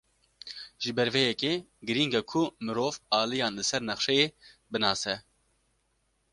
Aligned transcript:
Ji 0.81 0.91
ber 0.97 1.09
vê 1.13 1.21
yekê, 1.29 1.53
girîng 1.87 2.13
e 2.19 2.21
ku 2.31 2.41
mirov 2.65 2.95
aliyan 3.19 3.53
li 3.57 3.63
ser 3.69 3.81
nexşeyê 3.89 4.27
binase. 4.71 5.15